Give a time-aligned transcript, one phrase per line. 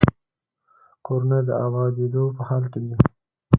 [1.05, 2.93] کورونه یې د ابادېدو په حال کې دي.